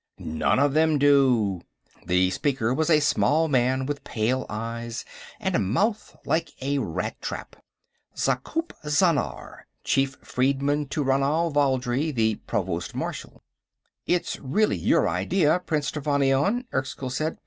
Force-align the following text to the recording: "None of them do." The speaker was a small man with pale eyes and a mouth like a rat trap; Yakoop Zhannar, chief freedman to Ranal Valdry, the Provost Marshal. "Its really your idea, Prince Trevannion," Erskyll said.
"None 0.17 0.57
of 0.57 0.73
them 0.73 0.97
do." 0.97 1.61
The 2.07 2.31
speaker 2.31 2.73
was 2.73 2.89
a 2.89 2.99
small 2.99 3.47
man 3.47 3.85
with 3.85 4.03
pale 4.03 4.47
eyes 4.49 5.05
and 5.39 5.53
a 5.55 5.59
mouth 5.59 6.15
like 6.25 6.49
a 6.59 6.79
rat 6.79 7.21
trap; 7.21 7.57
Yakoop 8.15 8.73
Zhannar, 8.83 9.65
chief 9.83 10.17
freedman 10.23 10.87
to 10.87 11.03
Ranal 11.03 11.53
Valdry, 11.53 12.11
the 12.11 12.37
Provost 12.47 12.95
Marshal. 12.95 13.43
"Its 14.07 14.39
really 14.39 14.75
your 14.77 15.07
idea, 15.07 15.59
Prince 15.67 15.91
Trevannion," 15.91 16.65
Erskyll 16.73 17.11
said. 17.11 17.37